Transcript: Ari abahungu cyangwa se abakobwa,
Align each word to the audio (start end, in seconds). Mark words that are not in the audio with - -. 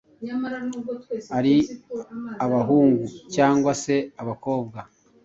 Ari 1.37 1.55
abahungu 2.45 3.03
cyangwa 3.35 3.71
se 3.83 3.95
abakobwa, 4.21 4.79